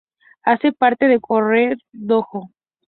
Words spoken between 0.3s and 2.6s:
Hace parte del Corredor Rojo.